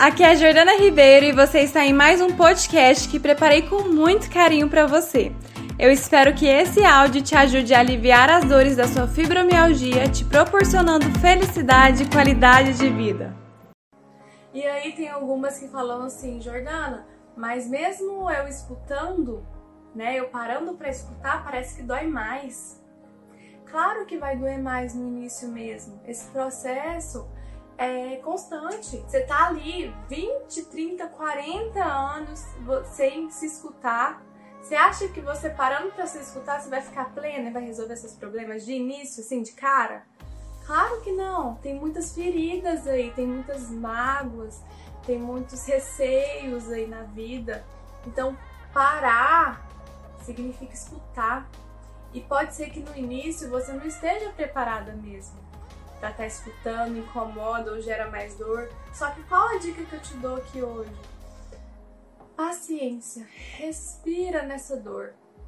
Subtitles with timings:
[0.00, 3.82] aqui é a Jordana Ribeiro e você está em mais um podcast que preparei com
[3.82, 5.30] muito carinho para você.
[5.78, 10.24] Eu espero que esse áudio te ajude a aliviar as dores da sua fibromialgia, te
[10.24, 13.36] proporcionando felicidade e qualidade de vida.
[14.54, 17.06] E aí tem algumas que falam assim, Jordana,
[17.36, 19.46] mas mesmo eu escutando,
[19.94, 22.82] né, eu parando para escutar, parece que dói mais.
[23.66, 26.00] Claro que vai doer mais no início mesmo.
[26.06, 27.28] Esse processo
[27.80, 28.98] é constante.
[28.98, 32.44] Você tá ali 20, 30, 40 anos
[32.84, 34.22] sem se escutar.
[34.60, 37.96] Você acha que você parando para se escutar, você vai ficar plena e vai resolver
[37.96, 40.04] seus problemas de início, assim, de cara?
[40.66, 41.54] Claro que não.
[41.56, 44.62] Tem muitas feridas aí, tem muitas mágoas,
[45.06, 47.64] tem muitos receios aí na vida.
[48.06, 48.36] Então,
[48.74, 49.66] parar
[50.22, 51.48] significa escutar.
[52.12, 55.40] E pode ser que no início você não esteja preparada mesmo
[56.00, 58.68] para estar tá escutando, incomoda ou gera mais dor.
[58.92, 60.90] Só que qual a dica que eu te dou aqui hoje?
[62.34, 65.12] Paciência, respira nessa dor.